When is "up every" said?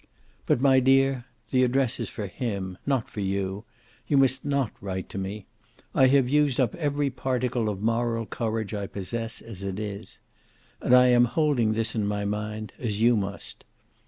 6.59-7.11